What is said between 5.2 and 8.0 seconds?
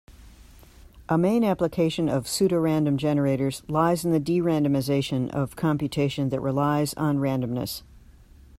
of computation that relies on randomness.